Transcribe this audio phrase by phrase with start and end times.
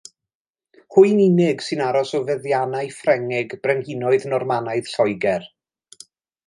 [0.95, 5.49] Hwy'n unig sy'n aros o feddiannau Ffrengig brenhinoedd Normanaidd Lloegr.